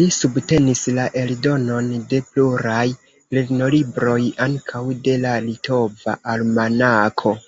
Li 0.00 0.08
subtenis 0.16 0.82
la 0.98 1.06
eldonon 1.20 1.88
de 2.12 2.20
pluraj 2.34 2.84
lernolibroj, 3.38 4.20
ankaŭ 4.50 4.86
de 5.10 5.20
la 5.26 5.36
"Litova 5.50 6.22
Almanako". 6.38 7.40